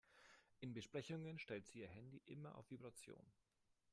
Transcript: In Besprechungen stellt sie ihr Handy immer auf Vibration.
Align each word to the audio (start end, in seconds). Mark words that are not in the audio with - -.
In 0.61 0.73
Besprechungen 0.73 1.37
stellt 1.37 1.67
sie 1.67 1.81
ihr 1.81 1.87
Handy 1.87 2.23
immer 2.25 2.55
auf 2.55 2.71
Vibration. 2.71 3.21